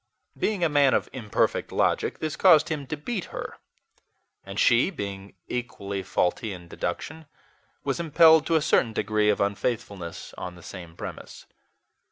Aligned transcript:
Being 0.35 0.63
a 0.63 0.67
man 0.67 0.95
of 0.95 1.07
imperfect 1.13 1.71
logic, 1.71 2.17
this 2.17 2.35
caused 2.35 2.69
him 2.69 2.87
to 2.87 2.97
beat 2.97 3.25
her; 3.25 3.59
and 4.43 4.59
she, 4.59 4.89
being 4.89 5.35
equally 5.47 6.01
faulty 6.01 6.53
in 6.53 6.67
deduction, 6.69 7.27
was 7.83 7.99
impelled 7.99 8.47
to 8.47 8.55
a 8.55 8.63
certain 8.63 8.93
degree 8.93 9.29
of 9.29 9.39
unfaithfulness 9.39 10.33
on 10.39 10.55
the 10.55 10.63
same 10.63 10.95
premise. 10.97 11.45